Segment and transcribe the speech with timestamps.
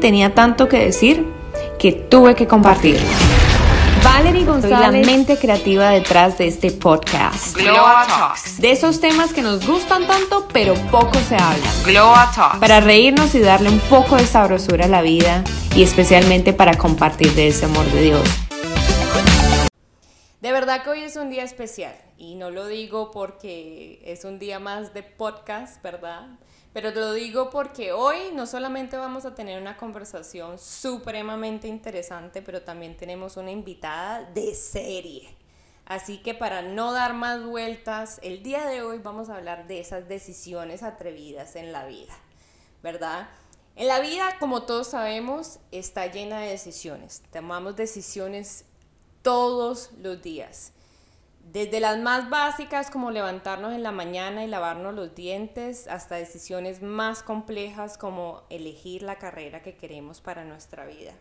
[0.00, 1.26] tenía tanto que decir
[1.78, 2.98] que tuve que compartir.
[4.02, 7.56] Valerie González, la mente creativa detrás de este podcast.
[7.56, 8.60] Glow Talks.
[8.60, 11.70] De esos temas que nos gustan tanto, pero poco se habla.
[11.84, 12.58] Glow Talks.
[12.58, 15.42] Para reírnos y darle un poco de sabrosura a la vida
[15.74, 18.28] y especialmente para compartir de ese amor de Dios.
[20.40, 24.38] De verdad que hoy es un día especial y no lo digo porque es un
[24.38, 26.28] día más de podcast, ¿verdad?
[26.72, 32.42] Pero te lo digo porque hoy no solamente vamos a tener una conversación supremamente interesante,
[32.42, 35.34] pero también tenemos una invitada de serie.
[35.86, 39.80] Así que para no dar más vueltas, el día de hoy vamos a hablar de
[39.80, 42.14] esas decisiones atrevidas en la vida,
[42.82, 43.28] ¿verdad?
[43.74, 47.22] En la vida, como todos sabemos, está llena de decisiones.
[47.32, 48.66] Tomamos decisiones
[49.22, 50.72] todos los días.
[51.52, 56.82] Desde las más básicas como levantarnos en la mañana y lavarnos los dientes hasta decisiones
[56.82, 61.14] más complejas como elegir la carrera que queremos para nuestra vida.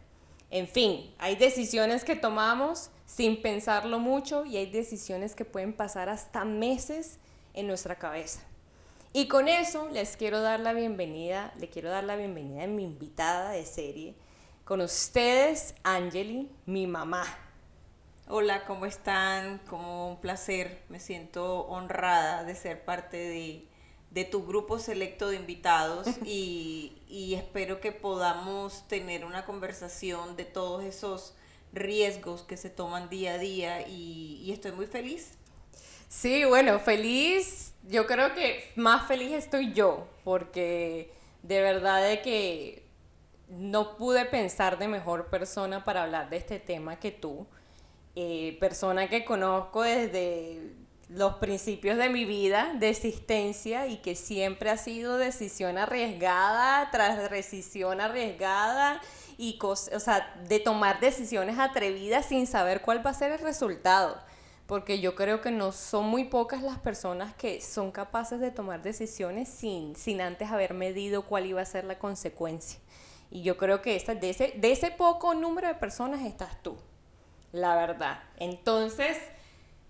[0.52, 6.10] En fin, hay decisiones que tomamos sin pensarlo mucho y hay decisiones que pueden pasar
[6.10, 7.20] hasta meses
[7.54, 8.41] en nuestra cabeza.
[9.13, 12.84] Y con eso les quiero dar la bienvenida, le quiero dar la bienvenida a mi
[12.84, 14.13] invitada de serie,
[14.65, 17.24] con ustedes, Angeli, mi mamá.
[18.30, 19.60] Hola, ¿cómo están?
[19.70, 23.16] Como un placer, me siento honrada de ser parte
[24.12, 30.84] de, tu grupo selecto de invitados y, espero que podamos tener una conversación de todos
[30.84, 31.36] esos
[31.72, 35.38] riesgos que se toman día a día y, y estoy muy feliz.
[36.10, 42.90] Sí, bueno, feliz, yo creo que más feliz estoy yo porque de verdad de que
[43.48, 47.48] no pude pensar de mejor persona para hablar de este tema que tú
[48.20, 50.73] eh, persona que conozco desde
[51.07, 57.29] los principios de mi vida de existencia y que siempre ha sido decisión arriesgada tras
[57.29, 58.99] decisión arriesgada
[59.37, 64.18] y o sea, de tomar decisiones atrevidas sin saber cuál va a ser el resultado.
[64.66, 68.81] Porque yo creo que no son muy pocas las personas que son capaces de tomar
[68.81, 72.80] decisiones sin, sin antes haber medido cuál iba a ser la consecuencia.
[73.30, 76.80] Y yo creo que esta, de, ese, de ese poco número de personas estás tú
[77.52, 78.19] la verdad.
[78.38, 79.18] Entonces,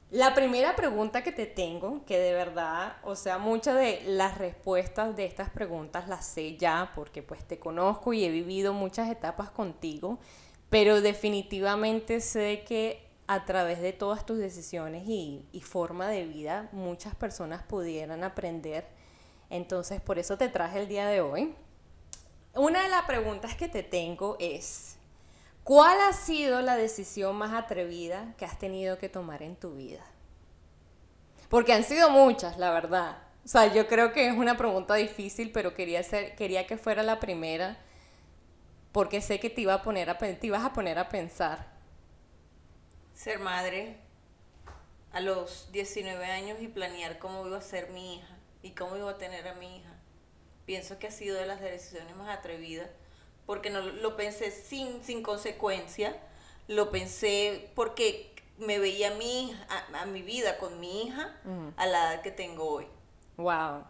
[0.10, 5.16] la primera pregunta que te tengo, que de verdad, o sea, muchas de las respuestas
[5.18, 9.50] de estas preguntas las sé ya porque pues te conozco y he vivido muchas etapas
[9.50, 10.18] contigo,
[10.70, 16.70] pero definitivamente sé que a través de todas tus decisiones y, y forma de vida
[16.72, 18.88] muchas personas pudieran aprender.
[19.50, 21.54] Entonces, por eso te traje el día de hoy.
[22.56, 24.97] Una de las preguntas que te tengo es,
[25.68, 30.00] ¿Cuál ha sido la decisión más atrevida que has tenido que tomar en tu vida?
[31.50, 33.18] Porque han sido muchas, la verdad.
[33.44, 37.04] O sea, yo creo que es una pregunta difícil, pero quería, ser, quería que fuera
[37.04, 37.78] la primera,
[38.94, 41.68] porque sé que te, iba a poner a, te ibas a poner a pensar.
[43.14, 43.98] Ser madre
[45.12, 49.12] a los 19 años y planear cómo iba a ser mi hija y cómo iba
[49.12, 49.92] a tener a mi hija.
[50.66, 52.88] Pienso que ha sido de las decisiones más atrevidas
[53.48, 56.16] porque no lo pensé sin, sin consecuencia,
[56.68, 59.56] lo pensé porque me veía a, mí,
[60.00, 61.36] a, mi vida con mi hija
[61.78, 62.88] a la edad que tengo hoy.
[63.38, 63.86] Wow.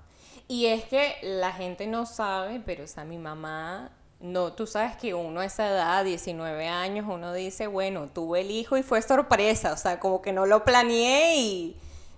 [0.48, 4.96] Y es que la gente no sabe, pero o sea, mi mamá, no, tú sabes
[4.96, 9.02] que uno a esa edad, 19 años, uno dice, bueno, tuve el hijo y fue
[9.02, 11.78] sorpresa, o sea, como que no lo planeé y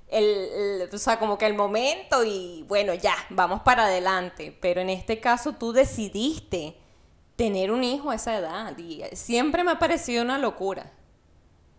[0.10, 4.58] el, o sea, como que el momento y bueno, ya, vamos para adelante.
[4.60, 6.76] Pero en este caso tú decidiste
[7.40, 8.78] tener un hijo a esa edad.
[8.78, 10.92] Y siempre me ha parecido una locura.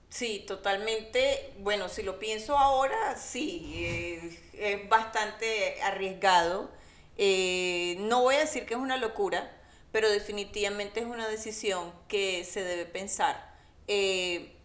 [0.08, 1.52] Sí, totalmente.
[1.58, 6.70] Bueno, si lo pienso ahora, sí, eh, es bastante arriesgado.
[7.18, 9.54] Eh, no voy a decir que es una locura,
[9.92, 13.54] pero definitivamente es una decisión que se debe pensar.
[13.86, 14.56] Eh,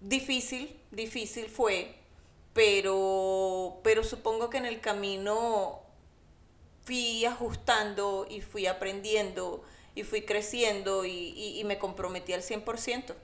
[0.00, 1.94] difícil, difícil fue,
[2.52, 5.82] pero, pero supongo que en el camino
[6.84, 9.62] fui ajustando y fui aprendiendo
[9.94, 13.14] y fui creciendo y, me comprometí al 100%.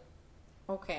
[0.67, 0.91] Ok,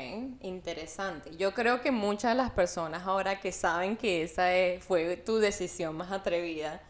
[0.42, 1.36] interesante.
[1.38, 5.96] Yo creo que muchas de las personas ahora que saben que esa fue tu decisión
[5.96, 6.82] más atrevida,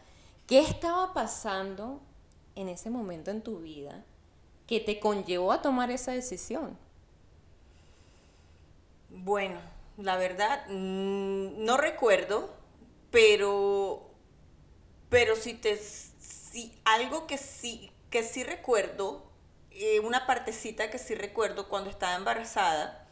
[0.46, 2.00] ¿qué estaba pasando
[2.54, 4.02] en ese momento en tu vida
[4.66, 6.78] que te conllevó a tomar esa decisión?
[9.10, 9.60] Bueno,
[9.98, 12.48] la verdad, mm, no recuerdo,
[13.10, 14.09] pero
[15.10, 19.24] pero si te, si algo que sí, que sí recuerdo,
[19.72, 23.06] eh, una partecita que sí recuerdo cuando estaba embarazada,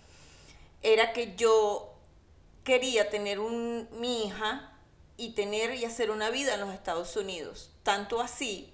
[0.82, 1.94] era que yo
[2.64, 4.72] quería tener un, mi hija
[5.16, 7.72] y tener y hacer una vida en los Estados Unidos.
[7.82, 8.72] Tanto así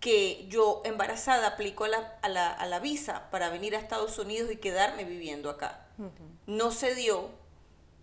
[0.00, 4.18] que yo embarazada aplico a la, a la, a la visa para venir a Estados
[4.18, 5.86] Unidos y quedarme viviendo acá.
[6.46, 7.30] No se dio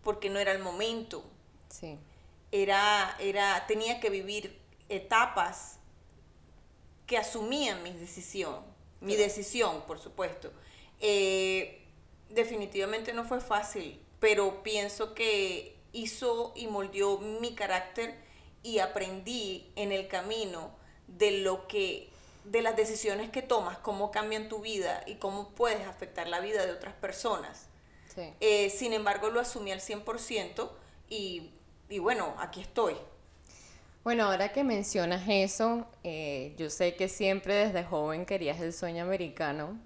[0.04, 1.24] porque no era el momento.
[1.70, 2.00] Sí.
[2.52, 4.60] Era, era, tenía que vivir
[4.90, 5.80] etapas
[7.08, 8.64] que asumían mi decisión,
[9.00, 10.52] mi decisión, por supuesto.
[11.00, 11.82] Eh,
[12.30, 18.16] definitivamente no fue fácil, pero pienso que hizo y moldeó mi carácter
[18.64, 20.72] y aprendí en el camino
[21.08, 22.12] de lo que
[22.44, 26.66] de las decisiones que tomas, cómo cambian tu vida y cómo puedes afectar la vida
[26.66, 27.68] de otras personas.
[28.16, 28.34] Sí.
[28.40, 30.70] Eh, sin embargo, lo asumí al 100%
[31.08, 31.52] y,
[31.92, 32.96] y bueno, aquí estoy.
[34.04, 39.04] Bueno, ahora que mencionas eso, eh, yo sé que siempre desde joven querías el sueño
[39.04, 39.78] americano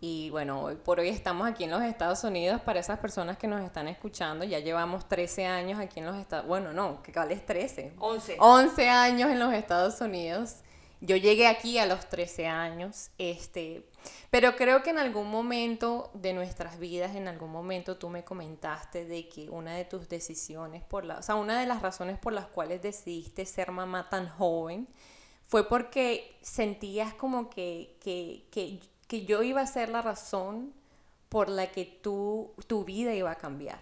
[0.00, 3.46] y bueno, hoy por hoy estamos aquí en los Estados Unidos para esas personas que
[3.46, 7.46] nos están escuchando, ya llevamos 13 años aquí en los Estados bueno, no, que es
[7.46, 7.94] 13.
[7.98, 8.36] 11.
[8.40, 10.56] 11 años en los Estados Unidos.
[11.00, 13.84] Yo llegué aquí a los 13 años, este,
[14.30, 19.04] pero creo que en algún momento de nuestras vidas, en algún momento tú me comentaste
[19.04, 22.32] de que una de tus decisiones, por la, o sea, una de las razones por
[22.32, 24.88] las cuales decidiste ser mamá tan joven,
[25.46, 30.72] fue porque sentías como que, que, que, que yo iba a ser la razón
[31.28, 33.80] por la que tú, tu vida iba a cambiar.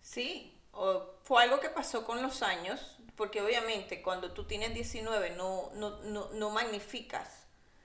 [0.00, 5.30] Sí, o- fue algo que pasó con los años, porque obviamente cuando tú tienes 19
[5.36, 7.41] no, no, no, no magnificas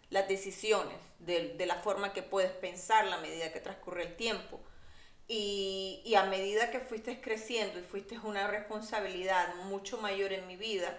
[0.09, 4.59] las decisiones de, de la forma que puedes pensar a medida que transcurre el tiempo.
[5.27, 10.55] Y, y a medida que fuiste creciendo y fuiste una responsabilidad mucho mayor en mi
[10.55, 10.97] vida,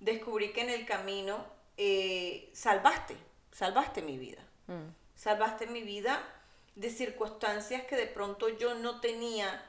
[0.00, 1.46] descubrí que en el camino
[1.78, 3.16] eh, salvaste,
[3.52, 4.42] salvaste mi vida.
[5.16, 6.22] Salvaste mi vida
[6.74, 9.64] de circunstancias que de pronto yo no tenía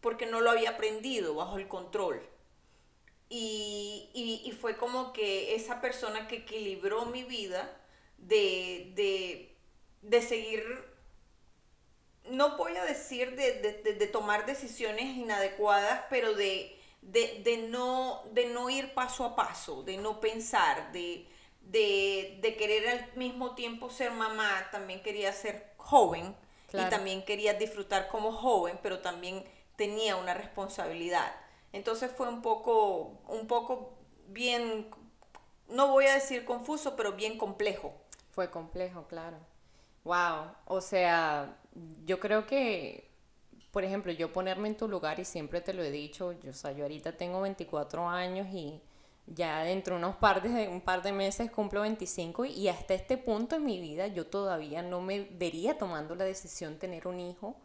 [0.00, 2.22] porque no lo había aprendido bajo el control.
[3.30, 7.70] Y, y- y fue como que esa persona que equilibró mi vida
[8.18, 9.56] de, de,
[10.02, 10.64] de seguir,
[12.30, 18.22] no voy a decir de, de- de- tomar decisiones inadecuadas, pero de, de, de no,
[18.32, 21.26] de no ir paso a paso, de no pensar, de,
[21.62, 26.36] de, de querer al mismo tiempo ser mamá, también quería ser joven
[26.66, 26.86] Claro.
[26.86, 29.44] y también quería disfrutar como joven, pero también
[29.76, 31.34] tenía una responsabilidad.
[31.72, 33.94] Entonces fue un poco, un poco
[34.28, 34.90] bien,
[35.68, 37.94] no voy a decir confuso, pero bien complejo.
[38.30, 39.38] Fue complejo, claro.
[40.04, 41.58] Wow, o sea,
[42.06, 43.10] yo creo que,
[43.70, 46.54] por ejemplo, yo ponerme en tu lugar y siempre te lo he dicho, yo, o
[46.54, 48.80] sea, yo ahorita tengo 24 años y
[49.34, 53.18] ya dentro de unos par de, un par de meses cumplo 25 y, hasta este
[53.18, 57.20] punto en mi vida yo todavía no me vería tomando la decisión de tener un
[57.20, 57.56] hijo.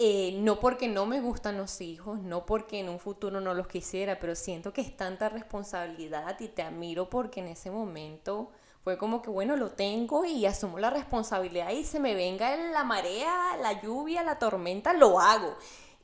[0.00, 3.66] Eh, no porque no me gustan los hijos, no porque en un futuro no los
[3.66, 8.52] quisiera, pero siento que es tanta responsabilidad y te admiro porque en ese momento
[8.84, 12.84] fue como que, bueno, lo tengo y asumo la responsabilidad y se me venga la
[12.84, 15.56] marea, la lluvia, la tormenta, lo hago.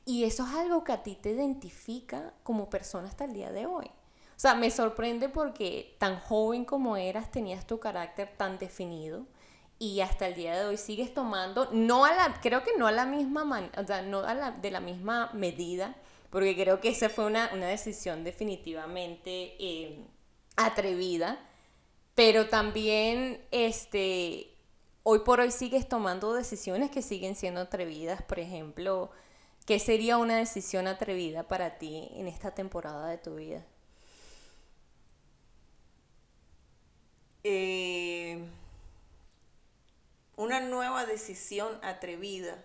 [0.05, 3.65] Y eso es algo que a ti te identifica como persona hasta el día de
[3.65, 3.85] hoy.
[3.87, 9.25] O sea, me sorprende porque tan joven como eras tenías tu carácter tan definido
[9.79, 12.91] y hasta el día de hoy sigues tomando, no a la, creo que no a
[12.91, 15.95] la misma, man- o sea, no a la, de la misma medida,
[16.29, 20.05] porque creo que esa fue una, una decisión definitivamente eh,
[20.55, 21.39] atrevida,
[22.15, 24.55] pero también, este,
[25.03, 29.11] hoy por hoy sigues tomando decisiones que siguen siendo atrevidas, por ejemplo,
[29.65, 33.65] ¿qué sería una decisión atrevida para ti en esta temporada de tu vida?
[37.43, 38.39] Eh,
[40.35, 42.63] una nueva decisión atrevida.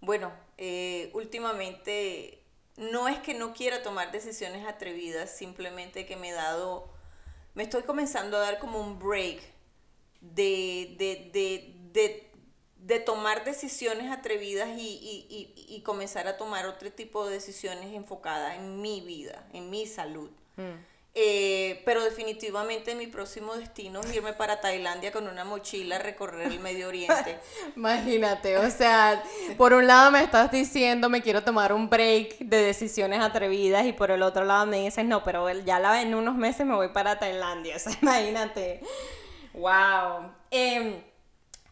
[0.00, 2.42] Bueno, eh, últimamente
[2.76, 6.91] no es que no quiera tomar decisiones atrevidas, simplemente que me he dado,
[7.54, 9.40] me estoy comenzando a dar como un break
[10.20, 12.30] de, de, de, de,
[12.76, 17.92] de tomar decisiones atrevidas y, y- y- y comenzar a tomar otro tipo de decisiones
[17.94, 20.30] enfocadas en mi vida, en mi salud.
[21.14, 26.50] Eh, pero definitivamente mi próximo destino es irme para Tailandia con una mochila a recorrer
[26.50, 27.38] el Medio Oriente.
[27.76, 29.22] Imagínate, o sea,
[29.58, 33.92] por un lado me estás diciendo me quiero tomar un break de decisiones atrevidas y
[33.92, 36.88] por el otro lado me dices no, pero ya la, en unos meses me voy
[36.88, 38.80] para Tailandia, o sea, imagínate.
[39.52, 40.32] Wow.
[40.50, 41.02] Em,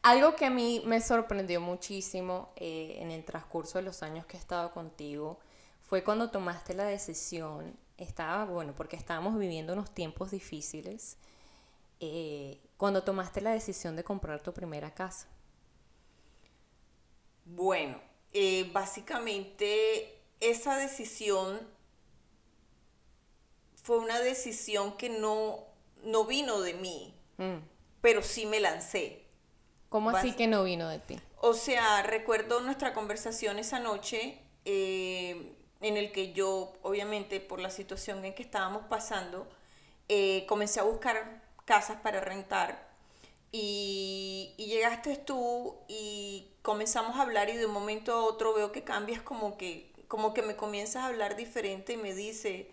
[0.03, 4.37] algo que a mí me sorprendió muchísimo eh, en el transcurso de los años que
[4.37, 5.39] he estado contigo
[5.81, 11.17] fue cuando tomaste la decisión, estaba, bueno, porque estábamos viviendo unos tiempos difíciles,
[12.01, 15.29] eh, cuando tomaste la decisión de comprar tu primera casa.
[17.45, 18.01] Bueno,
[18.33, 21.61] eh, básicamente esa decisión
[23.83, 25.65] fue una decisión que no,
[26.05, 27.15] no vino de mí.
[27.39, 27.59] Mm,
[28.01, 29.25] pero sí me lancé.
[29.89, 31.19] ¿Cómo así que no vino de ti?
[31.39, 37.71] O sea, recuerdo nuestra conversación esa noche eh, en el que yo, obviamente, por la
[37.71, 39.49] situación en que estábamos pasando,
[40.09, 42.89] eh, comencé a buscar casas para rentar
[43.53, 48.73] y, y llegaste tú y comenzamos a hablar y de un momento a otro veo
[48.73, 52.71] que cambias como que, como que me comienzas a hablar diferente y me dice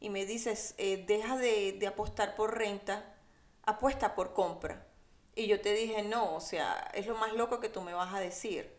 [0.00, 3.16] y me dices, eh, deja de, de apostar por renta,
[3.64, 4.86] apuesta por compra.
[5.34, 8.14] Y yo te dije, no, o sea, es lo más loco que tú me vas
[8.14, 8.77] a decir.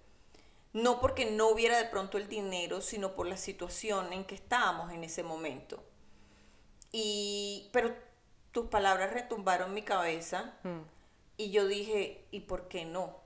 [0.74, 4.92] No porque no hubiera de pronto el dinero, sino por la situación en que estábamos
[4.92, 5.84] en ese momento.
[6.92, 7.96] Y, pero
[8.52, 10.82] tus palabras retumbaron mi cabeza Mm,
[11.38, 13.18] y yo dije, ¿y por qué no?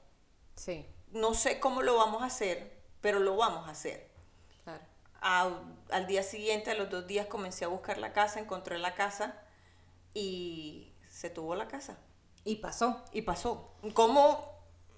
[0.56, 4.10] Sí, No sé cómo lo vamos a hacer, pero lo vamos a hacer.
[4.64, 4.84] claro.
[5.22, 8.94] A- al día siguiente, a los dos días, comencé a buscar la casa, encontré la
[8.96, 9.42] casa
[10.14, 11.98] y se tuvo la casa.
[12.46, 13.04] Y pasó.
[13.14, 13.72] Y pasó.
[13.94, 14.52] ¿Cómo?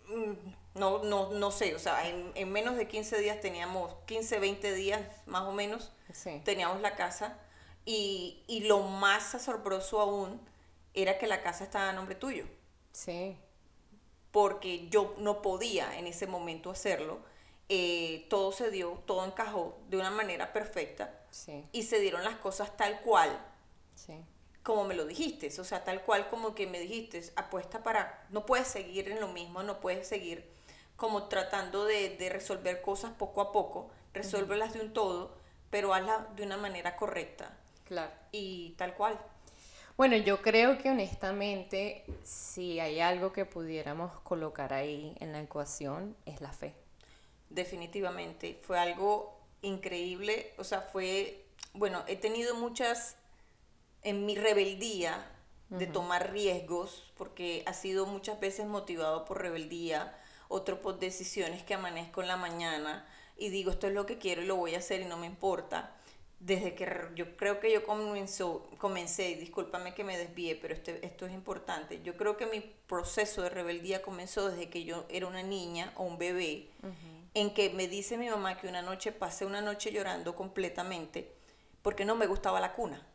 [0.07, 0.33] Mm,
[0.75, 4.73] No, no, no sé, o sea, en, en menos de 15 días teníamos, 15, 20
[4.73, 6.41] días más o menos, Sí.
[6.45, 7.39] teníamos la casa
[7.85, 10.39] y, y lo más asombroso aún
[10.93, 12.45] era que la casa estaba a nombre tuyo,
[12.91, 13.37] Sí.
[14.31, 17.19] porque yo no podía en ese momento hacerlo.
[17.69, 21.65] Eh, todo se dio, todo encajó de una manera perfecta Sí.
[21.71, 23.29] y se dieron las cosas tal cual
[23.95, 24.13] Sí.
[24.61, 28.45] como me lo dijiste, o sea, tal cual como que me dijiste, apuesta para, no
[28.45, 30.53] puedes seguir en lo mismo, no puedes seguir
[30.95, 35.37] como tratando de, de resolver cosas poco a poco, resuélvelas de un todo,
[35.69, 38.11] pero hazla de una manera correcta Claro.
[38.31, 39.19] y tal cual.
[39.97, 46.15] Bueno, yo creo que honestamente, si hay algo que pudiéramos colocar ahí en la ecuación,
[46.25, 46.73] es la fe.
[47.49, 53.15] Definitivamente, fue algo increíble, o sea, fue, bueno, he tenido muchas,
[54.03, 55.31] en mi rebeldía
[55.69, 60.17] de tomar riesgos, porque ha sido muchas veces motivado por rebeldía,
[60.55, 63.05] otro por decisiones que amanezco en la mañana
[63.37, 65.25] y digo, esto es lo que quiero y lo voy a hacer y no me
[65.25, 65.91] importa.
[66.39, 71.05] Desde que yo creo que yo comenzó, comencé, y discúlpame que me desvíe, pero este,
[71.05, 72.01] esto es importante.
[72.03, 76.03] Yo creo que mi proceso de rebeldía comenzó desde que yo era una niña o
[76.03, 76.69] un bebé,
[77.33, 81.35] en que me dice mi mamá que una noche pasé una noche llorando completamente
[81.81, 83.05] porque no me gustaba la cuna.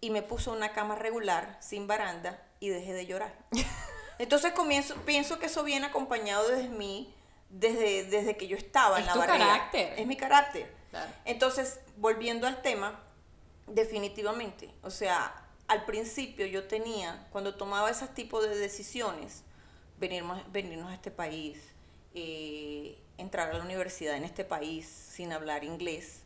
[0.00, 3.34] Y me puso una cama regular, sin baranda, y dejé de llorar.
[4.18, 7.12] Entonces comienzo, pienso que eso viene acompañado desde mí,
[7.50, 9.38] desde, desde que yo estaba en la tu barriga.
[9.46, 9.98] carácter.
[9.98, 10.72] Es mi carácter.
[10.90, 11.10] Claro.
[11.24, 13.00] Entonces, volviendo al tema,
[13.66, 15.34] definitivamente, o sea,
[15.66, 19.42] al principio yo tenía, cuando tomaba ese tipo de decisiones,
[19.98, 21.58] venirnos, venirnos a este país,
[22.14, 26.22] eh, entrar a la universidad en este país sin hablar inglés,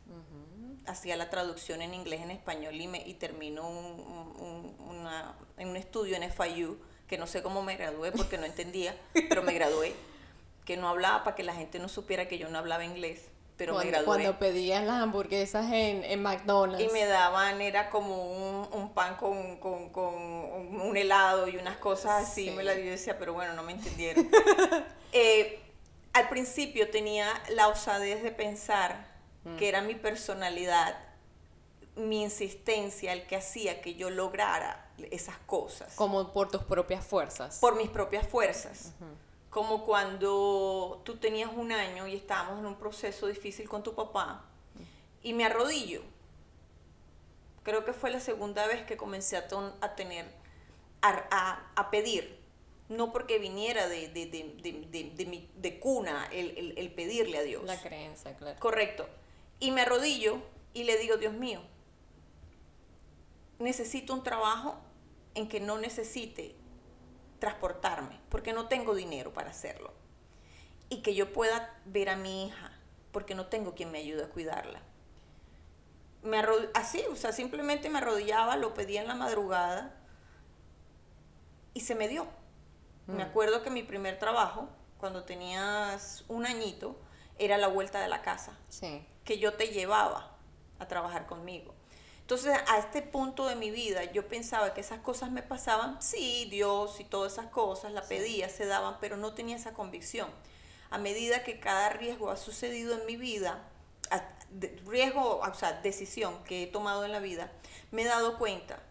[0.86, 4.00] hacía la traducción en inglés en español y, me, y termino un-
[4.40, 6.78] un- una- en un estudio en FIU,
[7.08, 8.94] que no sé cómo me gradué porque no entendía,
[9.28, 9.94] pero me gradué,
[10.64, 13.22] que no hablaba para que la gente no supiera que yo no hablaba inglés,
[13.56, 14.06] pero me cuando, gradué.
[14.06, 16.84] cuando pedías las hamburguesas en, en McDonald's.
[16.84, 21.56] Y me daban, era como un, un pan con, con, con un un helado y
[21.56, 22.44] unas cosas así.
[22.46, 22.50] Sí.
[22.52, 24.28] Me la yo decía, pero bueno, no me entendieron.
[25.12, 25.58] Eh,
[26.12, 29.08] al principio tenía la osadez de pensar
[29.44, 29.56] Mm.
[29.56, 30.98] que era mi personalidad,
[31.98, 37.58] mi insistencia, el que hacía que yo lograra esas cosas Como por tus propias fuerzas.
[37.60, 38.92] por mis propias fuerzas.
[39.50, 44.44] Como cuando tú tenías un año y estábamos en un proceso difícil con tu papá
[45.22, 46.02] y me arrodillo.
[47.62, 50.26] Creo que fue la segunda vez que comencé a, ton- a tener,
[51.02, 52.38] a, a- a pedir.
[52.88, 57.42] No porque viniera de, de, de, de- mi- de cuna el, el- el pedirle a
[57.42, 57.62] Dios.
[57.64, 58.58] La creencia, claro.
[58.58, 59.06] Correcto.
[59.60, 60.38] Y me arrodillo
[60.72, 61.60] y le digo, Dios mío,
[63.58, 64.76] necesito un trabajo
[65.34, 66.56] en que no necesite
[67.38, 69.92] transportarme, porque no tengo dinero para hacerlo.
[70.88, 72.72] Y que yo pueda ver a mi hija,
[73.12, 74.80] porque no tengo quien me ayude a cuidarla.
[76.22, 76.42] Me
[76.74, 79.94] así, o sea, simplemente me arrodillaba, lo pedía en la madrugada
[81.74, 82.26] y se me dio.
[83.06, 86.96] Me acuerdo que mi primer trabajo, cuando tenías un añito,
[87.38, 89.06] era la vuelta de la casa Sí.
[89.24, 90.36] que yo te llevaba
[90.78, 91.74] a trabajar conmigo.
[92.28, 96.46] Entonces, a este punto de mi vida, yo pensaba que esas cosas me pasaban, sí,
[96.50, 100.28] Dios y todas esas cosas, la pedía, se daban, pero no tenía esa convicción.
[100.90, 103.66] A medida que cada riesgo ha sucedido en mi vida,
[104.84, 107.50] riesgo, o sea, decisión que he tomado en la vida,
[107.92, 108.82] me he dado cuenta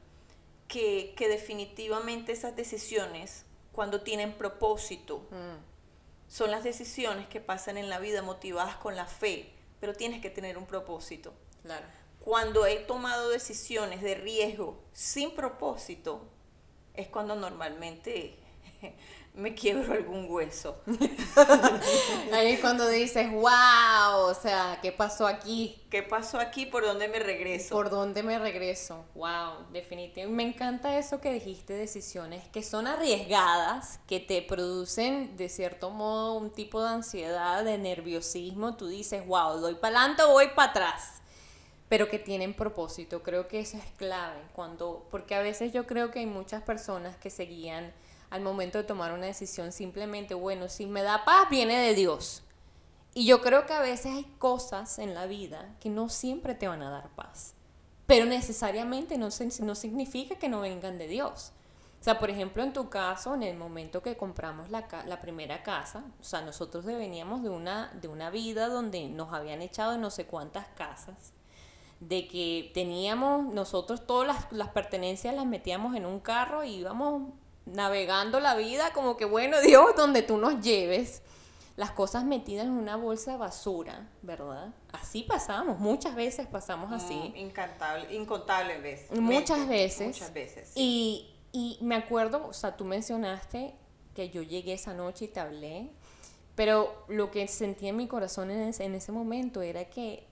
[0.67, 5.61] que, que definitivamente esas decisiones, cuando tienen propósito, Mm,
[6.27, 10.31] son las decisiones que pasan en la vida motivadas con la fe, pero tienes que
[10.31, 11.35] tener un propósito.
[11.61, 11.85] claro.
[12.27, 16.27] Cuando he tomado decisiones de riesgo sin propósito,
[16.93, 18.37] es cuando normalmente
[19.33, 20.81] me quiebro algún hueso.
[22.33, 25.81] Ahí es cuando dices, wow, o sea, ¿qué pasó aquí?
[25.89, 26.65] ¿Qué pasó aquí?
[26.65, 27.73] ¿Por dónde me regreso?
[27.73, 29.05] ¿Por dónde me regreso?
[29.15, 30.27] Wow, definitivamente.
[30.27, 36.33] Me encanta eso que dijiste, decisiones que son arriesgadas, que te producen de cierto modo
[36.33, 38.75] un tipo de ansiedad, de nerviosismo.
[38.75, 41.21] Tú dices, wow, doy para adelante o voy para atrás.
[41.89, 43.23] Pero que tienen propósito.
[43.23, 44.41] Creo que eso es clave.
[44.53, 47.93] Cuando, porque a veces yo creo que hay muchas personas que se guían
[48.29, 52.43] al momento de tomar una decisión simplemente, bueno, si me da paz, viene de Dios.
[53.13, 56.67] Y yo creo que a veces hay cosas en la vida que no siempre te
[56.67, 57.55] van a dar paz,
[58.05, 59.29] pero necesariamente no,
[59.61, 61.53] no significa que no vengan de Dios.
[61.99, 65.63] O sea, por ejemplo, en tu caso, en el momento que compramos la, la primera
[65.63, 70.11] casa, o sea, nosotros veníamos de una, de una vida donde nos habían echado no
[70.11, 71.33] sé cuántas casas,
[71.99, 77.33] de que teníamos nosotros todas las, las pertenencias las metíamos en un carro y íbamos
[77.65, 81.21] navegando la vida como que, bueno, Dios, donde tú nos lleves,
[81.75, 84.73] las cosas metidas en una bolsa de basura, ¿verdad?
[84.91, 87.13] Así pasamos, muchas veces pasamos así.
[87.13, 89.19] Mm, incantable, incontables veces.
[89.19, 90.07] Muchas veces.
[90.07, 90.71] Muchas veces.
[90.75, 93.75] Y, y me acuerdo, o sea, tú mencionaste
[94.15, 95.91] que yo llegué esa noche y te hablé,
[96.55, 100.26] pero lo que sentí en mi corazón en ese, en ese momento era que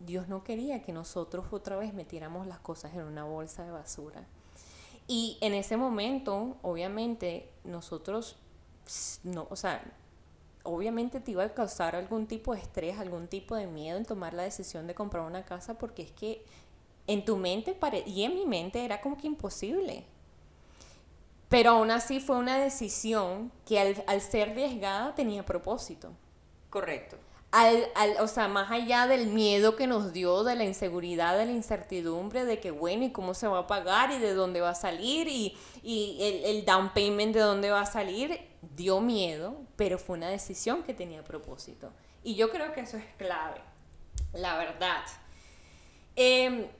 [0.00, 4.24] Dios no quería que nosotros otra vez metiéramos las cosas en una bolsa de basura.
[5.06, 8.36] Y en ese momento, obviamente, nosotros,
[9.24, 9.82] no, o sea,
[10.62, 14.32] obviamente te iba a causar algún tipo de estrés, algún tipo de miedo en tomar
[14.32, 16.44] la decisión de comprar una casa, porque es que
[17.06, 17.76] en tu mente
[18.06, 20.04] y en mi mente era como que imposible.
[21.50, 26.12] Pero aún así fue una decisión que al, al ser arriesgada tenía propósito.
[26.70, 27.18] Correcto
[27.52, 31.46] al, al, o sea, más allá del miedo que nos dio, de la inseguridad, de
[31.46, 34.70] la incertidumbre, de que bueno, y cómo se va a pagar y de dónde va
[34.70, 38.40] a salir y, y el, el, down payment de dónde va a salir,
[38.76, 41.90] dio miedo, pero fue una decisión que tenía propósito.
[42.22, 43.60] Y yo creo que eso es clave,
[44.32, 45.02] la verdad.
[46.14, 46.70] Eh,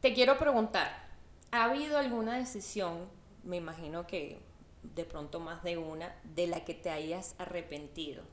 [0.00, 1.06] te quiero preguntar,
[1.52, 3.08] ¿ha habido alguna decisión,
[3.44, 4.40] me imagino que
[4.82, 8.24] de pronto más de una, de la que te hayas arrepentido?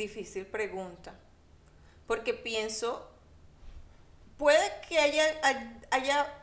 [0.00, 1.14] Difícil pregunta.
[2.06, 3.08] Porque pienso,
[4.36, 5.24] puede que haya,
[5.90, 6.34] haya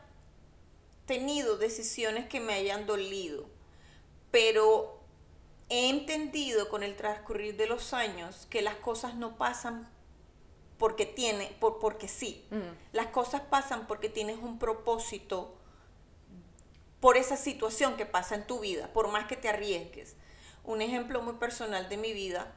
[1.06, 3.46] tenido decisiones que me hayan dolido,
[4.30, 5.00] pero
[5.68, 9.90] he entendido con el transcurrir de los años que las cosas no pasan
[10.78, 12.46] porque tiene, por, porque sí.
[12.50, 12.96] Mm.
[12.96, 15.54] Las cosas pasan porque tienes un propósito
[17.00, 20.16] por esa situación que pasa en tu vida, por más que te arriesgues
[20.68, 22.54] un ejemplo muy personal de mi vida,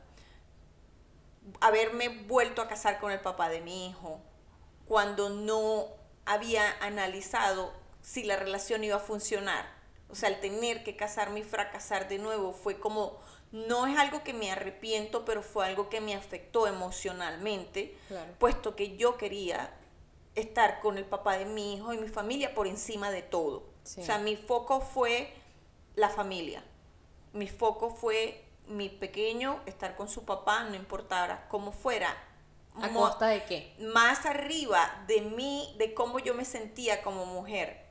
[1.60, 4.20] haberme vuelto a casar con el papá de mi hijo,
[4.88, 5.88] cuando no
[6.26, 9.66] había analizado si la relación iba a funcionar.
[10.10, 13.18] O sea, el tener que casarme y fracasar de nuevo fue como,
[13.52, 17.98] no es algo que me arrepiento, pero fue algo que me afectó emocionalmente,
[18.40, 19.74] puesto que yo quería
[20.36, 23.70] estar con el papá de mi hijo y mi familia por encima de todo.
[23.84, 25.34] O sea, mi foco fue
[25.96, 26.64] la familia
[27.34, 32.16] mi foco fue mi pequeño, estar con su papá, no importara cómo fuera.
[32.82, 33.74] ¿A costa de qué?
[33.80, 37.86] Más arriba de mí, de cómo yo me sentía como mujer.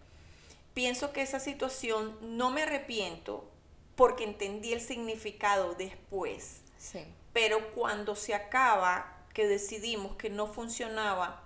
[0.72, 3.50] Pienso que esa situación no me arrepiento
[3.94, 6.62] porque entendí el significado después.
[6.78, 7.04] Sí.
[7.35, 11.42] Pero cuando se acaba, que decidimos que no funcionaba,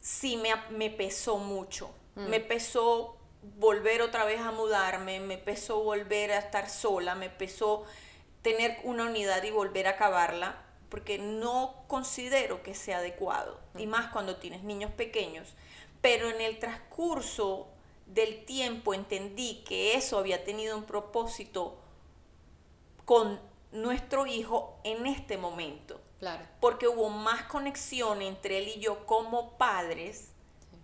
[0.00, 1.90] sí me, me pesó mucho.
[2.14, 2.28] Mm.
[2.28, 3.16] Me pesó
[3.56, 7.84] volver otra vez a mudarme, me pesó volver a estar sola, me pesó
[8.44, 14.12] tener una unidad y volver a acabarla, porque no considero que sea adecuado, y más
[14.12, 15.54] cuando tienes niños pequeños.
[16.02, 17.68] Pero en el transcurso
[18.04, 21.78] del tiempo entendí que eso había tenido un propósito
[23.06, 23.40] con
[23.72, 25.98] nuestro hijo en este momento.
[26.18, 26.44] Claro.
[26.60, 30.32] Porque hubo más conexión entre él y yo como padres,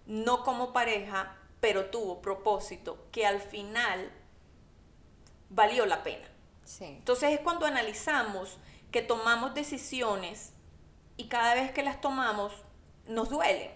[0.07, 4.11] no como pareja, pero tuvo propósito que al final
[5.51, 6.30] valió la pena.
[6.81, 8.59] Entonces es cuando analizamos
[8.91, 10.53] que tomamos decisiones
[11.17, 12.53] y cada vez que las tomamos
[13.07, 13.73] nos duele,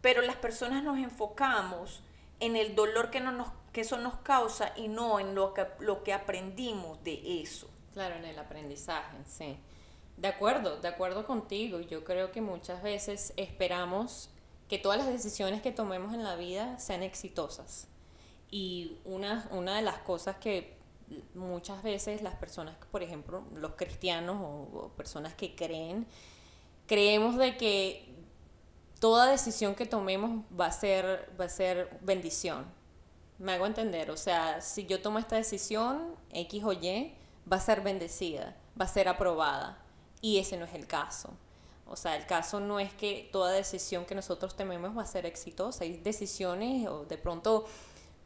[0.00, 2.02] pero las personas nos enfocamos
[2.40, 5.66] en el dolor que, no nos, que eso nos causa y no en lo que,
[5.80, 7.68] lo que aprendimos de eso.
[7.92, 9.58] Claro, en el aprendizaje, sí.
[10.16, 11.80] De acuerdo, de acuerdo contigo.
[11.80, 14.30] Yo creo que muchas veces esperamos
[14.68, 17.88] que todas las decisiones que tomemos en la vida sean exitosas.
[18.50, 20.81] Y una, una de las cosas que
[21.34, 26.06] muchas veces las personas, por ejemplo, los cristianos o, personas que creen,
[26.86, 28.14] creemos de que
[29.00, 32.66] toda decisión que tomemos va a ser, va a ser bendición.
[33.38, 37.14] Me hago entender, o sea, si yo tomo esta decisión, X o Y,
[37.50, 39.78] va a ser bendecida, va a ser aprobada.
[40.20, 41.30] Y ese no es el caso.
[41.86, 45.26] O sea, el caso no es que toda decisión que nosotros tomemos va a ser
[45.26, 45.84] exitosa.
[45.84, 47.66] Hay decisiones, o de pronto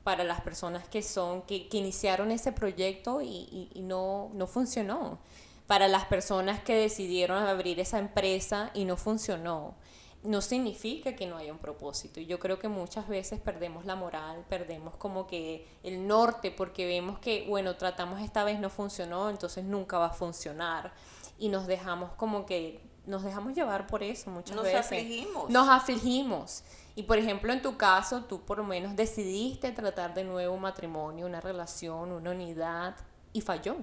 [0.06, 4.46] para las personas que son, que, que iniciaron ese proyecto y, y, y no, no
[4.46, 5.18] funcionó.
[5.66, 9.74] Para las personas que decidieron abrir esa empresa y no funcionó
[10.22, 12.20] no significa que no haya un propósito.
[12.20, 16.86] Y yo creo que muchas veces perdemos la moral, perdemos como que el norte, porque
[16.86, 20.92] vemos que, bueno, tratamos esta vez no funcionó, entonces nunca va a funcionar.
[21.36, 24.86] Y nos dejamos como que, nos dejamos llevar por eso muchas Nos veces.
[24.86, 25.50] afligimos.
[25.50, 26.62] Nos afligimos.
[26.96, 30.62] Y por ejemplo, en tu caso, tú por lo menos decidiste tratar de nuevo un
[30.62, 32.96] matrimonio, una relación, una unidad,
[33.32, 33.76] y falló.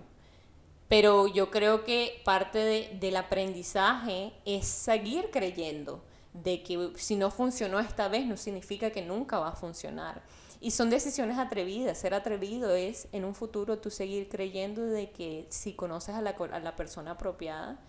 [0.89, 7.29] Pero yo creo que parte de- del aprendizaje es seguir creyendo de que si no
[7.29, 10.23] funcionó esta vez no significa que nunca va a funcionar.
[10.59, 11.97] Y son decisiones atrevidas.
[11.99, 16.31] Ser atrevido es en un futuro tú seguir creyendo de que si conoces a la,
[16.31, 17.79] a la persona apropiada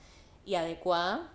[0.44, 1.30] y adecuada,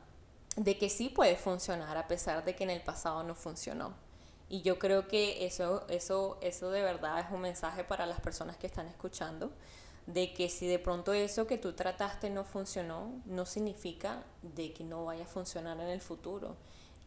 [0.59, 3.93] de que sí puede funcionar a pesar de que en el pasado no funcionó.
[4.49, 8.57] Y yo creo que eso, eso, eso de verdad es un mensaje para las personas
[8.57, 9.53] que están escuchando,
[10.05, 14.83] de que si de pronto eso que tú trataste no funcionó, no significa de que
[14.83, 16.57] no vaya a funcionar en el futuro.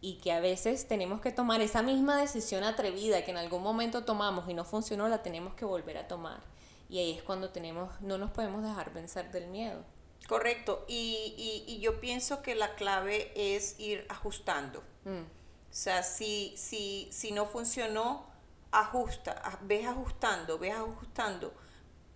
[0.00, 4.04] Y que a veces tenemos que tomar esa misma decisión atrevida que en algún momento
[4.04, 6.40] tomamos y no funcionó, la tenemos que volver a tomar.
[6.88, 9.84] Y ahí es cuando tenemos, no nos podemos dejar vencer del miedo.
[10.28, 10.84] Correcto.
[10.88, 14.82] Y, y- y yo pienso que la clave es ir ajustando.
[15.04, 15.20] Mm.
[15.22, 18.26] O sea, si, si, si no funcionó,
[18.70, 21.52] ajusta, ves ajustando, ves ajustando,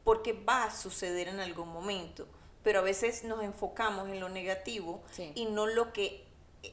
[0.05, 2.27] porque va a suceder en algún momento.
[2.62, 5.33] Pero a veces nos enfocamos en lo negativo Sí.
[5.35, 6.25] y no lo que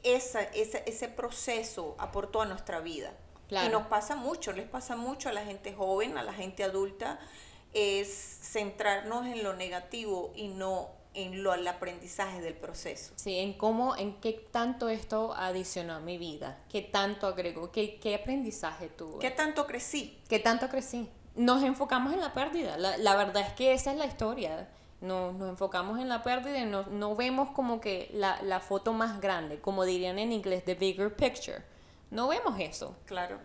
[0.02, 3.12] esa, esa- ese proceso aportó a nuestra vida.
[3.48, 3.68] Claro.
[3.68, 7.18] Y nos pasa mucho, les pasa mucho a la gente joven, a la gente adulta,
[7.74, 8.08] es
[8.42, 13.12] centrarnos en lo negativo y no en lo, el aprendizaje del proceso.
[13.16, 17.98] Sí, en cómo, en qué tanto esto adicionó a mi vida, qué tanto agregó, qué,
[18.00, 20.18] qué aprendizaje tuve, ¿Qué tanto crecí?
[20.28, 21.08] qué tanto crecí.
[21.36, 24.68] Nos enfocamos en la pérdida, la, la verdad es que esa es la historia.
[25.00, 28.92] Nos, nos enfocamos en la pérdida y no, no vemos como que la, la foto
[28.92, 31.62] más grande, como dirían en inglés, the bigger picture.
[32.10, 32.96] No vemos eso.
[33.04, 33.38] Claro.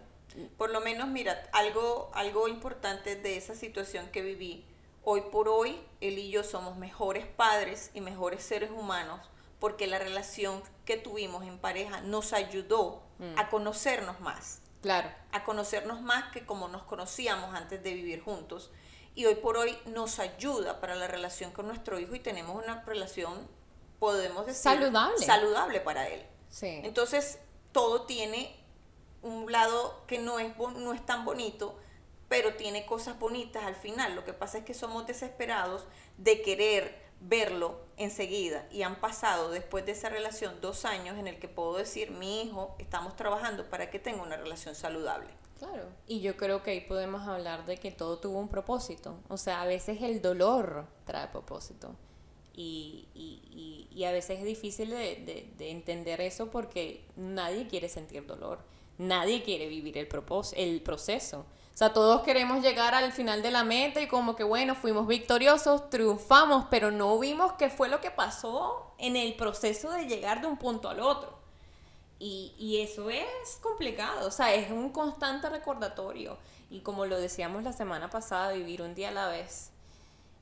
[0.58, 4.64] Por lo menos, mira, algo, algo importante de esa situación que viví.
[5.12, 9.20] Hoy por hoy, él y yo somos mejores padres y mejores seres humanos
[9.60, 13.02] porque la relación que tuvimos en pareja nos ayudó
[13.36, 18.70] a conocernos más, Claro, a conocernos más que como nos conocíamos antes de vivir juntos.
[19.16, 22.84] Y hoy por hoy nos ayuda para la relación con nuestro hijo y tenemos una
[22.84, 23.48] relación,
[23.98, 25.26] podemos decir, Saludable.
[25.26, 26.24] saludable para él.
[26.52, 26.82] sí.
[26.84, 27.40] Entonces,
[27.72, 28.56] todo tiene
[29.24, 31.80] un lado que no es, no es tan bonito,
[32.30, 34.16] pero tiene cosas bonitas al final.
[34.16, 35.86] Lo que pasa es que somos desesperados
[36.18, 38.66] de querer verlo enseguida.
[38.72, 42.44] Y han pasado después de esa relación dos años en el que puedo decir, mi
[42.44, 45.28] hijo, estamos trabajando para que tenga una relación saludable.
[45.58, 49.18] Claro, y yo creo que ahí podemos hablar de que todo tuvo un propósito.
[49.28, 51.96] O sea, a veces el dolor trae propósito.
[52.54, 57.68] Y, y, y, y a veces es difícil de, de- de entender eso porque nadie
[57.68, 58.60] quiere sentir dolor.
[59.00, 60.10] Nadie quiere vivir el,
[60.56, 61.40] el proceso.
[61.74, 65.08] O sea, todos queremos llegar al final de la meta y como que, bueno, fuimos
[65.08, 70.42] victoriosos, triunfamos, pero no vimos qué fue lo que pasó en el proceso de llegar
[70.42, 71.40] de un punto al otro.
[72.20, 76.38] Y, y eso es complicado, o sea, es un constante recordatorio.
[76.70, 79.72] Y como lo decíamos la semana pasada, vivir un día a la vez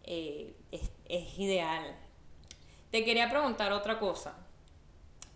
[0.03, 1.95] eh, es, es ideal.
[2.89, 4.33] Te quería preguntar otra cosa.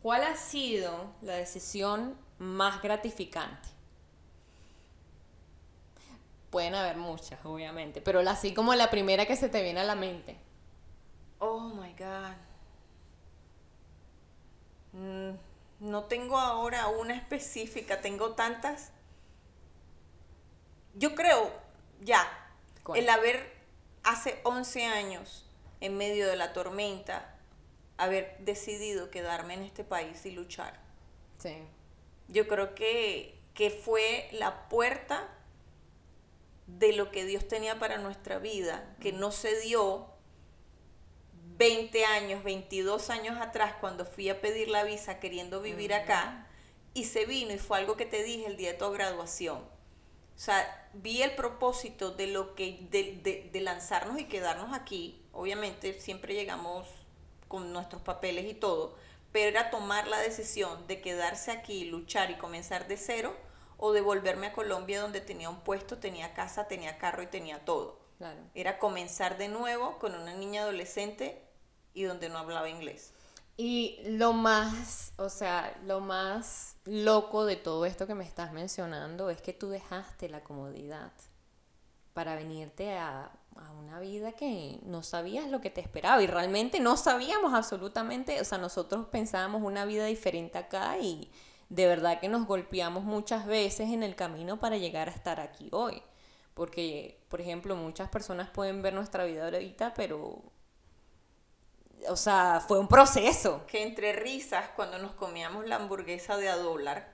[0.01, 3.69] ¿Cuál ha sido la decisión más gratificante?
[6.49, 9.95] Pueden haber muchas, obviamente, pero así como la primera que se te viene a la
[9.95, 10.38] mente.
[11.39, 12.36] Oh my God.
[14.93, 15.36] Mm,
[15.82, 18.91] no tengo ahora una específica, tengo tantas.
[20.95, 21.54] Yo creo,
[22.01, 22.27] ya,
[22.84, 22.99] ¿Cuál?
[22.99, 23.54] el haber
[24.04, 25.45] hace 11 años,
[25.80, 27.36] en medio de la tormenta,
[27.97, 30.80] haber decidido quedarme en este país y luchar.
[31.38, 31.56] Sí.
[32.32, 35.30] Yo creo que, que fue la puerta
[36.67, 40.08] de lo que Dios tenía para nuestra vida, que no se dio
[41.58, 46.48] 20 años, 22 años atrás, cuando fui a pedir la visa queriendo vivir acá,
[46.94, 49.60] y se vino y fue algo que te dije el día de tu graduación.
[49.60, 55.22] O sea, vi el propósito de lo que, de, de- de lanzarnos y quedarnos aquí.
[55.34, 56.88] Obviamente siempre llegamos
[57.48, 58.96] con nuestros papeles y todo,
[59.32, 63.36] pero era tomar la decisión de quedarse aquí, luchar y comenzar de cero,
[63.78, 67.65] o de volverme a Colombia donde tenía un puesto, tenía casa, tenía carro y tenía
[67.65, 68.00] todo.
[68.20, 68.39] Claro.
[68.54, 71.44] Era comenzar de nuevo con una niña adolescente
[71.94, 73.13] y donde no hablaba inglés.
[73.58, 79.30] Y lo más, o sea, lo más loco de todo esto que me estás mencionando
[79.32, 81.12] es que tú dejaste la comodidad
[82.13, 83.32] para venirte a,
[83.65, 88.41] a una vida que no sabías lo que te esperaba y realmente no sabíamos absolutamente,
[88.41, 91.32] o sea, nosotros pensábamos una vida diferente acá y
[91.69, 95.69] de verdad que nos golpeamos muchas veces en el camino para llegar a estar aquí
[95.71, 96.02] hoy.
[96.54, 100.41] Porque, por ejemplo, muchas personas pueden ver nuestra vida ahorita, pero
[102.10, 103.65] o sea, fue un proceso.
[103.67, 107.13] Que entre risas, cuando nos comíamos la hamburguesa de a dólar,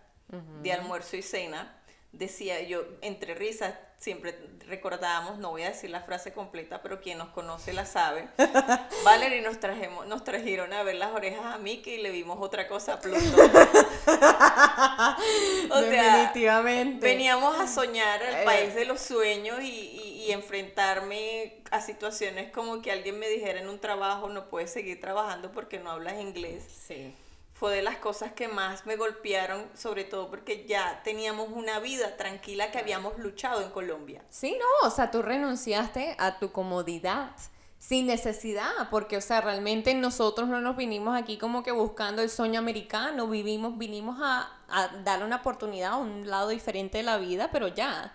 [0.62, 6.02] de almuerzo y cena, decía yo, entre risas, siempre recordábamos, no voy a decir la
[6.02, 8.28] frase completa, pero quien nos conoce la sabe.
[9.04, 12.68] Valerie nos trajemos, nos trajeron a ver las orejas a Mickey y le vimos otra
[12.68, 13.20] cosa a Pluto.
[15.72, 17.06] o Definitivamente.
[17.06, 18.46] veníamos a soñar al Eh.
[18.46, 23.60] país de los sueños y, y- y enfrentarme a situaciones como que alguien me dijera
[23.62, 27.16] en un trabajo, no puedes seguir trabajando porque no hablas inglés Sí.
[27.60, 32.16] Fue de las cosas que más me golpearon, sobre todo porque ya teníamos una vida
[32.16, 34.24] tranquila que habíamos luchado en Colombia.
[34.30, 37.32] Sí, no, o sea, tú renunciaste a tu comodidad
[37.80, 42.30] sin necesidad, porque, o sea, realmente nosotros no nos vinimos aquí como que buscando el
[42.30, 47.18] sueño americano, vivimos, vinimos a, a darle una oportunidad a un lado diferente de la
[47.18, 48.14] vida, pero ya.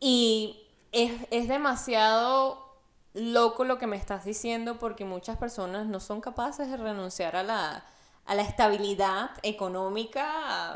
[0.00, 2.74] Y es, es demasiado
[3.12, 7.42] loco lo que me estás diciendo porque muchas personas no son capaces de renunciar a
[7.42, 7.84] la,
[8.26, 10.24] a la estabilidad económica,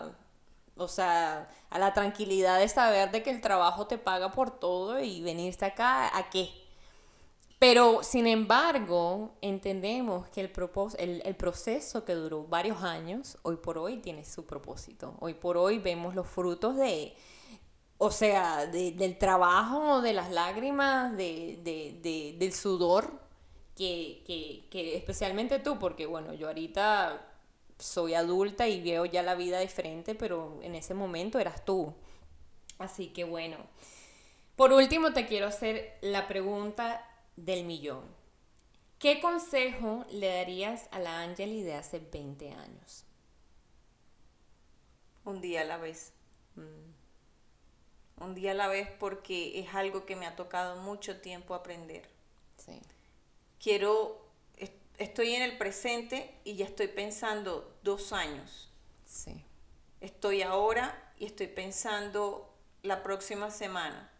[0.04, 0.10] a-
[0.76, 5.00] o sea, a la tranquilidad de saber de que el trabajo te paga por todo
[5.00, 6.50] y venirte acá, ¿a qué?
[7.58, 10.52] Pero, sin embargo, entendemos que el,
[10.98, 15.14] el, el proceso que duró varios años, hoy por hoy tiene su propósito.
[15.20, 17.14] Hoy por hoy vemos los frutos de,
[17.98, 23.20] o sea, de- del trabajo, de las lágrimas, de- de- del sudor,
[23.74, 27.22] que, que, que especialmente tú, porque bueno, yo ahorita
[27.78, 31.94] soy adulta y veo ya la vida diferente, pero en ese momento eras tú.
[32.78, 33.56] Así que bueno.
[34.56, 38.04] Por último, te quiero hacer la pregunta del millón.
[38.98, 43.04] ¿Qué consejo le darías a la Angeli de hace 20 años?
[45.24, 46.12] Un día a la vez.
[48.18, 52.08] Un día a la vez porque es algo que me ha tocado mucho tiempo aprender.
[52.56, 52.80] Sí.
[53.62, 54.25] Quiero,
[54.98, 58.70] estoy en el presente y ya estoy pensando dos años.
[59.04, 59.44] Sí.
[60.00, 64.10] Estoy ahora y estoy pensando la próxima semana.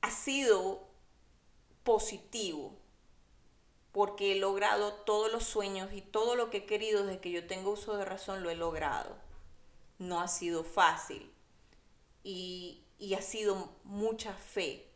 [0.00, 0.88] Ha sido
[1.82, 2.76] positivo
[3.92, 7.46] porque he logrado todos los sueños y todo lo que he querido desde que yo
[7.46, 9.16] tengo uso de razón lo he logrado.
[9.98, 11.30] No ha sido fácil
[12.24, 14.88] y, y ha sido mucha fe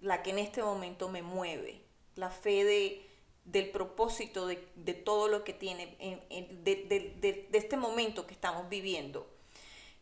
[0.00, 1.84] la que en este momento me mueve,
[2.16, 3.11] la fe de,
[3.44, 7.76] del propósito de, de todo lo que tiene, en- en- de, de- de- de este
[7.76, 9.26] momento que estamos viviendo.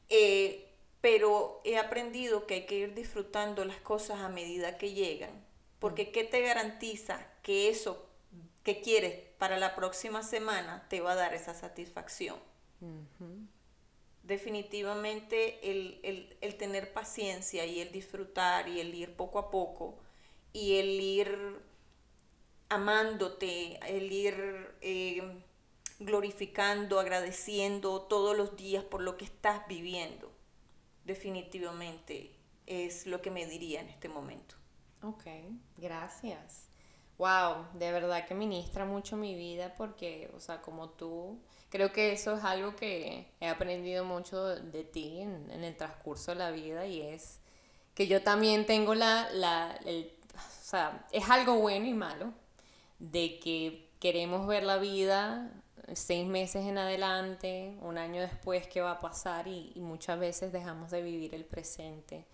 [0.09, 0.67] Eh,
[1.01, 5.31] pero he aprendido que hay que ir disfrutando las cosas a medida que llegan,
[5.79, 8.07] porque ¿qué te garantiza que eso
[8.65, 12.39] que quieres para la próxima semana te va a dar esa satisfacción?
[14.23, 19.99] definitivamente el, el- el tener paciencia y el disfrutar y el ir poco a poco
[20.53, 21.59] y el ir
[22.71, 25.43] amándote, el ir eh,
[26.01, 30.33] glorificando, agradeciendo todos los días por lo que estás viviendo,
[31.05, 32.33] definitivamente
[32.67, 34.57] es lo que me diría en este momento.
[35.03, 35.25] Ok,
[35.77, 36.69] gracias.
[37.19, 42.13] Wow, de verdad que ministra mucho mi vida porque, o sea, como tú, creo que
[42.13, 46.51] eso es algo que he aprendido mucho de ti en, en el transcurso de la
[46.51, 47.41] vida y es
[47.95, 52.33] que yo también tengo la, la el- o sea, es algo bueno y malo
[53.01, 55.53] de que queremos ver la vida
[55.95, 60.53] seis meses en adelante, un año después qué va a pasar y, y muchas veces
[60.53, 62.27] dejamos de vivir el presente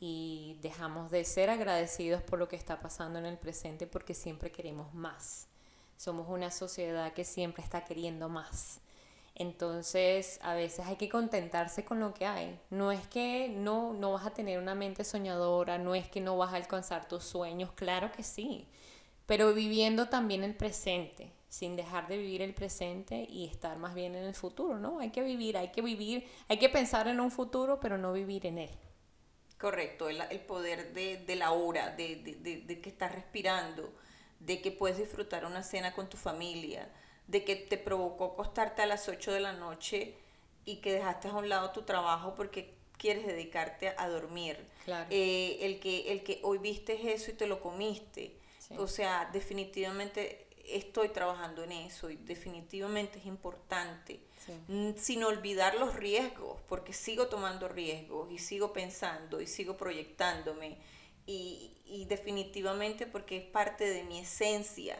[0.00, 4.50] y dejamos de ser agradecidos por lo que está pasando en el presente porque siempre
[4.50, 5.48] queremos más.
[5.96, 8.80] Somos una sociedad que siempre está queriendo más.
[9.34, 12.60] Entonces, a veces hay que contentarse con lo que hay.
[12.70, 16.36] No es que no, no vas a tener una mente soñadora, no es que no
[16.36, 18.66] vas a alcanzar tus sueños, claro que sí,
[19.28, 24.16] pero viviendo también el presente, sin dejar de vivir el presente y estar más bien
[24.16, 25.00] en el futuro, ¿no?
[25.00, 28.46] Hay que vivir, hay que vivir, hay que pensar en un futuro, pero no vivir
[28.46, 28.70] en él.
[29.58, 33.92] Correcto, el, el poder de, de la hora, de, de- de- que estás respirando,
[34.38, 36.88] de que puedes disfrutar una cena con tu familia,
[37.26, 40.14] de que te provocó acostarte a las 8 de la noche
[40.64, 44.64] y que dejaste a un lado tu trabajo porque quieres dedicarte a dormir.
[44.84, 45.06] Claro.
[45.10, 48.36] Eh, el, que, el que hoy viste eso y te lo comiste.
[48.68, 48.74] Sí.
[48.78, 54.20] O sea, definitivamente estoy trabajando en eso y definitivamente es importante.
[54.44, 54.94] Sí.
[54.96, 60.78] Sin olvidar los riesgos, porque sigo tomando riesgos y sigo pensando y sigo proyectándome
[61.26, 64.96] y, y definitivamente porque es parte de mi esencia.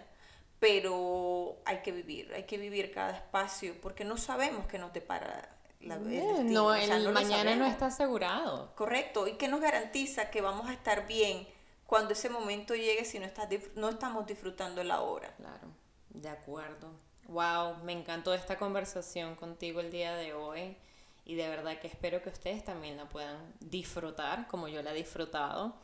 [0.58, 5.00] Pero hay que vivir, hay que vivir cada espacio porque no sabemos que no te
[5.00, 8.74] para la, el destino, no, o sea, el no mañana no está asegurado.
[8.74, 11.46] Correcto, y que nos garantiza que vamos a estar bien
[11.88, 15.34] cuando ese momento llegue si no, estás no estamos disfrutando la hora.
[15.36, 15.68] Claro,
[16.10, 16.90] de acuerdo.
[17.28, 20.76] Wow, me encantó esta conversación contigo el día de hoy
[21.24, 24.96] y de verdad que espero que ustedes también la puedan disfrutar como yo la he
[24.96, 25.76] disfrutado.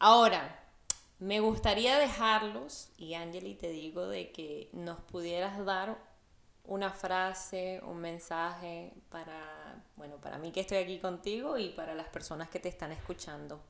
[0.00, 0.60] Ahora,
[1.20, 5.98] me gustaría dejarlos y Angeli te digo de que nos pudieras dar
[6.64, 12.08] una frase, un mensaje para, bueno, para mí que estoy aquí contigo y para las
[12.08, 13.60] personas que te están escuchando.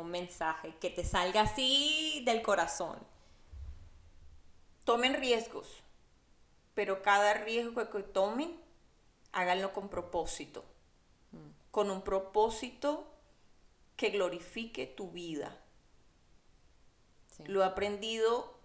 [0.00, 2.98] Un mensaje que te salga así del corazón.
[4.84, 5.82] Tomen riesgos,
[6.74, 8.58] pero cada riesgo que tomen,
[9.32, 10.64] háganlo con propósito,
[11.70, 13.12] con un propósito
[13.96, 15.60] que glorifique tu vida.
[17.36, 17.44] Sí.
[17.46, 18.58] Lo he aprendido,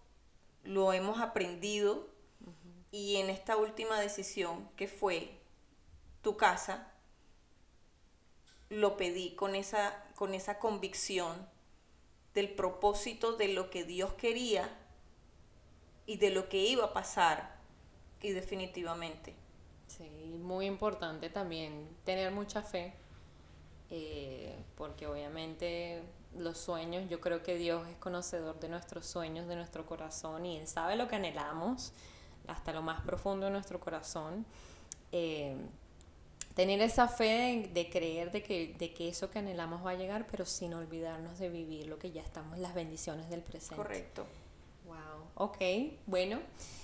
[0.63, 2.07] lo hemos aprendido
[2.91, 5.39] y en esta última decisión que fue
[6.21, 6.91] tu casa,
[8.69, 11.35] lo pedí con esa, con esa convicción
[12.33, 14.69] del propósito de lo que Dios quería
[16.05, 17.57] y de lo que iba a pasar
[18.21, 19.35] y definitivamente.
[19.87, 22.93] Sí, muy importante también tener mucha fe,
[23.89, 26.01] eh, porque obviamente
[26.37, 30.57] los sueños, yo creo que Dios es conocedor de nuestros sueños, de nuestro corazón, y
[30.57, 31.91] Él sabe lo que anhelamos
[32.47, 34.45] hasta lo más profundo de nuestro corazón.
[35.11, 35.57] Eh,
[36.53, 39.95] tener esa fe de, de creer de que, de que eso que anhelamos va a
[39.95, 43.75] llegar, pero sin olvidarnos de vivir lo que ya estamos, las bendiciones del presente.
[43.75, 44.25] Correcto.
[44.85, 45.57] Wow, ok,
[46.07, 46.39] bueno,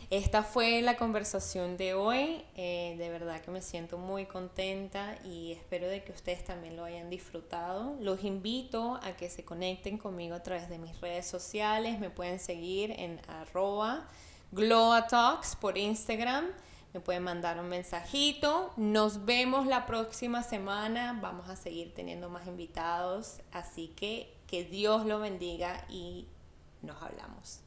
[0.10, 2.44] esta fue la conversación de hoy.
[2.56, 6.84] Eh, de verdad que me siento muy contenta y espero de que ustedes también lo
[6.84, 7.96] hayan disfrutado.
[8.00, 12.00] Los invito a que se conecten conmigo a través de mis redes sociales.
[12.00, 14.08] Me pueden seguir en arroba
[14.52, 16.48] gloatalks por Instagram.
[16.94, 18.74] Me pueden mandar un mensajito.
[18.78, 21.20] Nos vemos la próxima semana.
[21.22, 23.42] Vamos a seguir teniendo más invitados.
[23.52, 26.28] Así que que Dios lo bendiga y
[26.82, 27.62] nos hablamos.